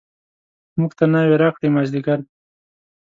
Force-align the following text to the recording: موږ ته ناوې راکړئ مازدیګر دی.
موږ 0.79 0.91
ته 0.97 1.05
ناوې 1.11 1.35
راکړئ 1.43 1.67
مازدیګر 1.71 2.17
دی. 2.23 2.29